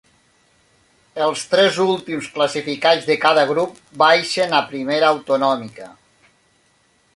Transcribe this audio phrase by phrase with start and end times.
[1.25, 5.95] Els tres últims classificats de cada grup baixen a Primera Autonòmica.